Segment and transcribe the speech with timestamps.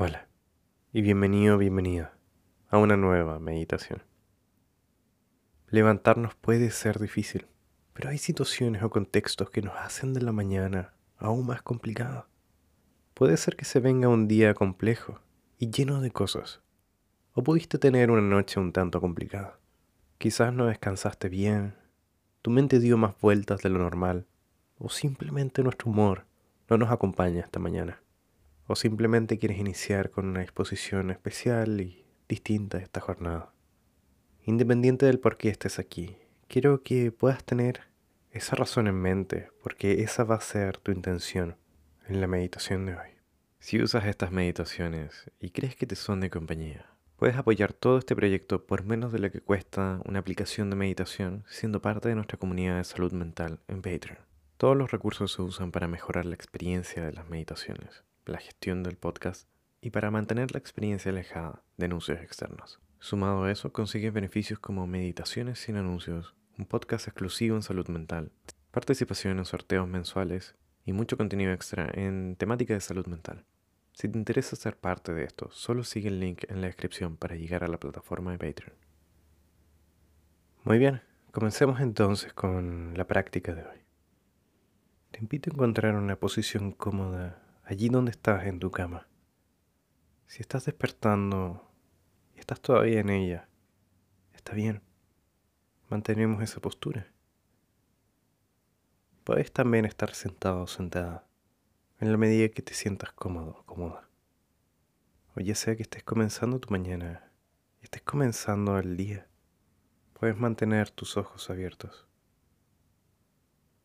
[0.00, 0.28] Hola
[0.92, 2.16] y bienvenido, bienvenida
[2.68, 4.04] a una nueva meditación.
[5.70, 7.48] Levantarnos puede ser difícil,
[7.94, 12.28] pero hay situaciones o contextos que nos hacen de la mañana aún más complicada.
[13.12, 15.18] Puede ser que se venga un día complejo
[15.58, 16.62] y lleno de cosas,
[17.32, 19.58] o pudiste tener una noche un tanto complicada.
[20.18, 21.74] Quizás no descansaste bien,
[22.40, 24.28] tu mente dio más vueltas de lo normal,
[24.78, 26.24] o simplemente nuestro humor
[26.70, 28.00] no nos acompaña esta mañana
[28.68, 33.52] o simplemente quieres iniciar con una exposición especial y distinta de esta jornada.
[34.44, 36.18] Independiente del por qué estés aquí,
[36.48, 37.80] quiero que puedas tener
[38.30, 41.56] esa razón en mente, porque esa va a ser tu intención
[42.06, 43.08] en la meditación de hoy.
[43.58, 48.14] Si usas estas meditaciones y crees que te son de compañía, puedes apoyar todo este
[48.14, 52.38] proyecto por menos de lo que cuesta una aplicación de meditación siendo parte de nuestra
[52.38, 54.18] comunidad de salud mental en Patreon.
[54.58, 58.96] Todos los recursos se usan para mejorar la experiencia de las meditaciones la gestión del
[58.96, 59.48] podcast
[59.80, 62.80] y para mantener la experiencia alejada de anuncios externos.
[63.00, 68.32] Sumado a eso, consigues beneficios como meditaciones sin anuncios, un podcast exclusivo en salud mental,
[68.72, 73.44] participación en sorteos mensuales y mucho contenido extra en temática de salud mental.
[73.92, 77.36] Si te interesa ser parte de esto, solo sigue el link en la descripción para
[77.36, 78.76] llegar a la plataforma de Patreon.
[80.64, 83.78] Muy bien, comencemos entonces con la práctica de hoy.
[85.10, 89.06] Te invito a encontrar una posición cómoda allí donde estás en tu cama.
[90.26, 91.70] Si estás despertando
[92.34, 93.48] y estás todavía en ella,
[94.34, 94.82] está bien.
[95.88, 97.06] Mantenemos esa postura.
[99.24, 101.26] Puedes también estar sentado o sentada
[102.00, 104.08] en la medida que te sientas cómodo o cómoda.
[105.36, 107.28] O ya sea que estés comenzando tu mañana
[107.80, 109.26] estés comenzando el día,
[110.12, 112.06] puedes mantener tus ojos abiertos.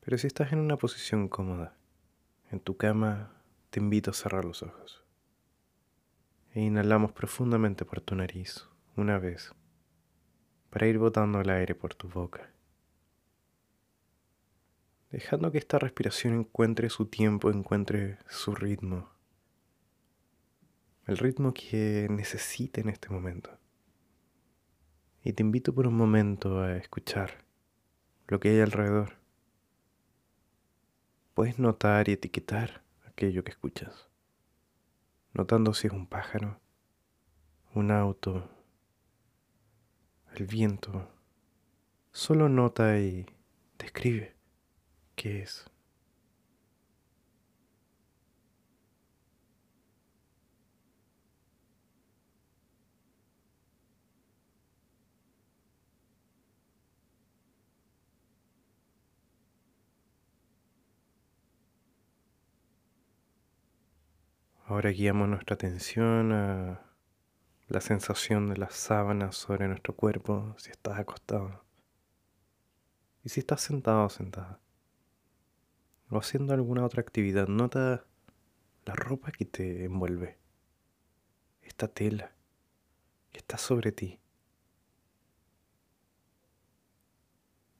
[0.00, 1.76] Pero si estás en una posición cómoda,
[2.50, 3.32] en tu cama
[3.74, 5.02] te invito a cerrar los ojos.
[6.52, 9.52] E inhalamos profundamente por tu nariz una vez
[10.70, 12.52] para ir botando el aire por tu boca.
[15.10, 19.10] Dejando que esta respiración encuentre su tiempo, encuentre su ritmo.
[21.08, 23.58] El ritmo que necesite en este momento.
[25.24, 27.44] Y te invito por un momento a escuchar
[28.28, 29.14] lo que hay alrededor.
[31.34, 32.83] Puedes notar y etiquetar
[33.14, 34.08] aquello que escuchas,
[35.34, 36.60] notando si es un pájaro,
[37.72, 38.50] un auto,
[40.34, 41.08] el viento.
[42.10, 43.24] Solo nota y
[43.78, 44.34] describe
[45.14, 45.64] qué es.
[64.66, 66.80] Ahora guiamos nuestra atención a
[67.68, 71.62] la sensación de las sábanas sobre nuestro cuerpo si estás acostado.
[73.22, 74.58] Y si estás sentado o sentada.
[76.08, 78.06] O haciendo alguna otra actividad, nota
[78.86, 80.38] la ropa que te envuelve.
[81.60, 82.32] Esta tela
[83.32, 84.18] que está sobre ti.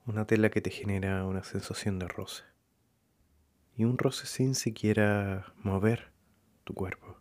[0.04, 2.44] Una tela que te genera una sensación de roce.
[3.74, 6.13] Y un roce sin siquiera mover
[6.64, 7.16] tu cuerpo.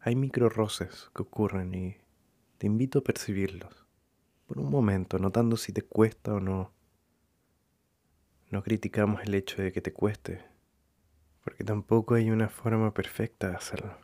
[0.00, 1.96] Hay micro roces que ocurren y
[2.58, 3.86] te invito a percibirlos
[4.46, 6.72] por un momento, notando si te cuesta o no.
[8.50, 10.44] No criticamos el hecho de que te cueste,
[11.42, 13.96] porque tampoco hay una forma perfecta de hacerlo.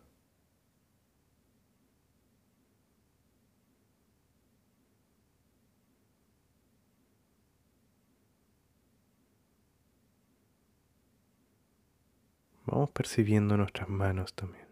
[12.70, 14.68] Vamos percibiendo nuestras manos también.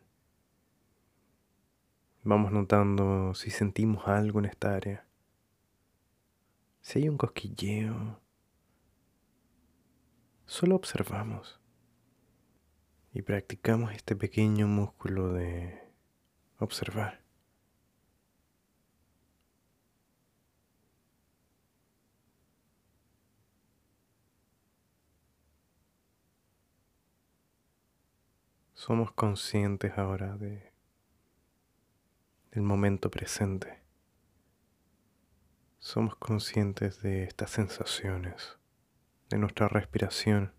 [2.24, 5.06] Vamos notando si sentimos algo en esta área.
[6.82, 8.20] Si hay un cosquilleo.
[10.44, 11.58] Solo observamos
[13.14, 15.80] y practicamos este pequeño músculo de
[16.58, 17.25] observar.
[28.76, 30.70] Somos conscientes ahora de
[32.50, 33.80] del momento presente.
[35.78, 38.58] Somos conscientes de estas sensaciones,
[39.30, 40.52] de nuestra respiración.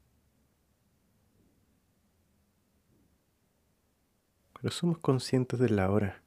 [4.54, 6.24] Pero somos conscientes de la hora,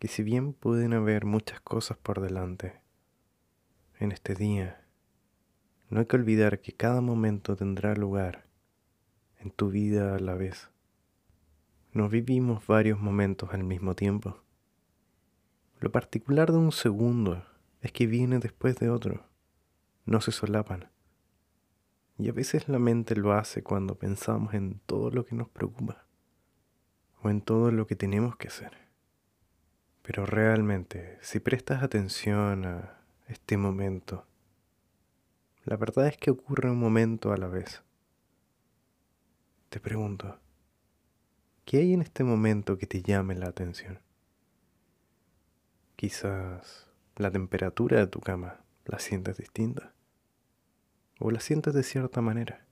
[0.00, 2.80] que si bien pueden haber muchas cosas por delante
[4.00, 4.84] en este día,
[5.88, 8.44] no hay que olvidar que cada momento tendrá lugar
[9.38, 10.71] en tu vida a la vez
[11.92, 14.42] no vivimos varios momentos al mismo tiempo.
[15.78, 17.44] Lo particular de un segundo
[17.82, 19.26] es que viene después de otro,
[20.06, 20.90] no se solapan.
[22.16, 26.06] Y a veces la mente lo hace cuando pensamos en todo lo que nos preocupa
[27.22, 28.72] o en todo lo que tenemos que hacer.
[30.02, 32.98] Pero realmente, si prestas atención a
[33.28, 34.26] este momento,
[35.64, 37.82] la verdad es que ocurre un momento a la vez.
[39.68, 40.41] Te pregunto,
[41.64, 44.00] ¿qué hay en este momento que te llame la atención?
[45.96, 49.94] Quizás la temperatura de tu cama la sientes distinta
[51.18, 52.66] o la sientes de cierta manera.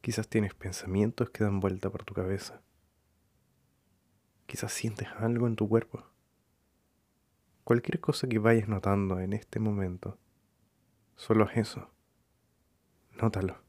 [0.00, 2.62] Quizás tienes pensamientos que dan vuelta por tu cabeza.
[4.46, 6.04] Quizás sientes algo en tu cuerpo.
[7.64, 10.18] Cualquier cosa que vayas notando en este momento,
[11.16, 11.90] solo es eso.
[13.20, 13.60] Nótalo.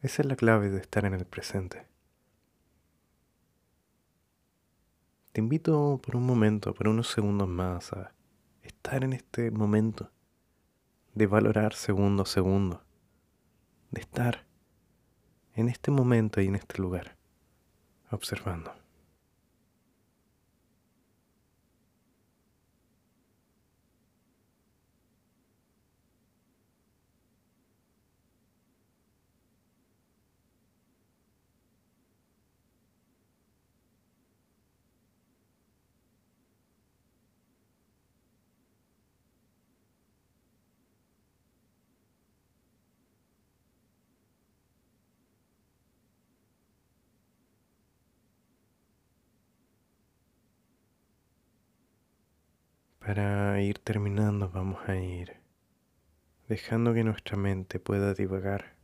[0.00, 1.86] Esa es la clave de estar en el presente.
[5.36, 8.14] Te invito por un momento, por unos segundos más, a
[8.62, 10.10] estar en este momento,
[11.12, 12.82] de valorar segundo a segundo,
[13.90, 14.46] de estar
[15.52, 17.18] en este momento y en este lugar,
[18.10, 18.85] observando.
[53.06, 55.36] Para ir terminando vamos a ir
[56.48, 58.74] dejando que nuestra mente pueda divagar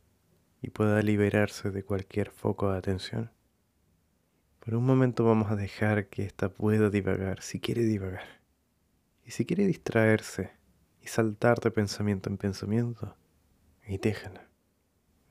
[0.61, 3.31] y pueda liberarse de cualquier foco de atención.
[4.61, 8.23] Por un momento vamos a dejar que ésta pueda divagar si quiere divagar.
[9.25, 10.51] Y si quiere distraerse
[11.01, 13.17] y saltar de pensamiento en pensamiento,
[13.85, 14.47] y déjala.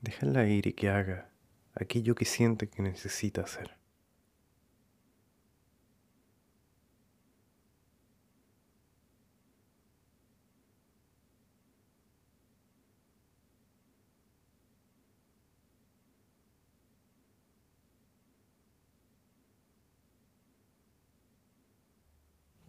[0.01, 1.31] Déjala ir y que haga
[1.73, 3.82] aquello que siente que necesita hacer.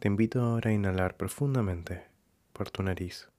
[0.04, 2.06] Te invito ahora a inhalar profundamente
[2.52, 3.30] por tu nariz.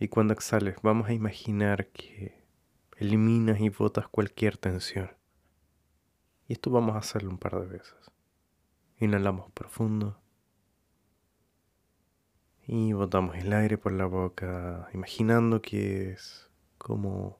[0.00, 2.44] Y cuando exhales, vamos a imaginar que
[2.96, 5.12] eliminas y botas cualquier tensión.
[6.48, 8.10] Y esto vamos a hacerlo un par de veces.
[8.98, 10.20] Inhalamos profundo.
[12.66, 17.38] Y botamos el aire por la boca, imaginando que es como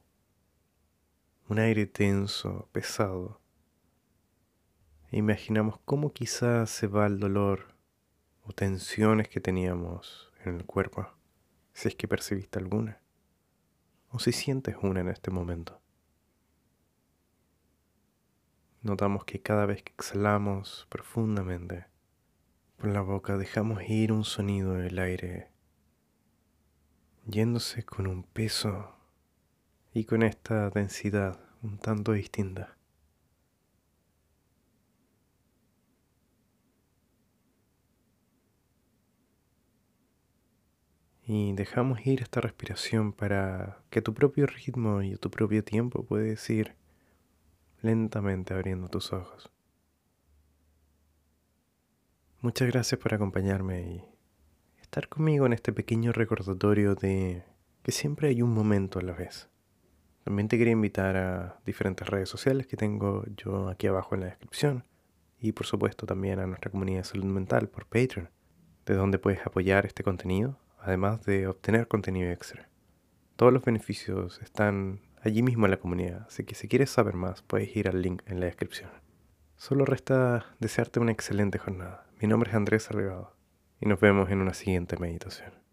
[1.49, 3.41] un aire tenso, pesado
[5.13, 7.75] Imaginamos cómo quizás se va el dolor
[8.43, 11.09] o tensiones que teníamos en el cuerpo,
[11.73, 13.01] si es que percibiste alguna,
[14.11, 15.81] o si sientes una en este momento.
[18.83, 21.87] Notamos que cada vez que exhalamos profundamente
[22.77, 25.51] por la boca dejamos ir un sonido del aire
[27.27, 28.95] yéndose con un peso
[29.93, 32.76] y con esta densidad un tanto distinta.
[41.27, 46.49] Y dejamos ir esta respiración para que tu propio ritmo y tu propio tiempo puedes
[46.49, 46.77] ir
[47.83, 49.51] lentamente abriendo tus ojos.
[52.41, 54.05] Muchas gracias por acompañarme y
[54.81, 57.43] estar conmigo en este pequeño recordatorio de
[57.83, 59.49] que siempre hay un momento a la vez.
[60.23, 64.27] También te quería invitar a diferentes redes sociales que tengo yo aquí abajo en la
[64.27, 64.85] descripción
[65.41, 68.31] y por supuesto también a nuestra comunidad de salud mental por Patreon,
[68.87, 70.57] de donde puedes apoyar este contenido
[70.87, 72.69] además de obtener contenido extra.
[73.35, 77.43] Todos los beneficios están allí mismo en la comunidad, así que si quieres saber más
[77.43, 78.91] puedes ir al link en la descripción.
[79.57, 82.07] Solo resta desearte una excelente jornada.
[82.21, 83.35] Mi nombre es Andrés Salgado
[83.81, 85.66] y nos vemos en una siguiente meditación.